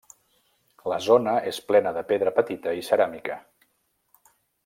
La 0.91 0.97
zona 1.07 1.35
és 1.51 1.59
plena 1.67 1.91
de 1.99 2.03
pedra 2.13 2.33
petita 2.39 2.75
i 2.79 2.83
ceràmica. 2.89 3.39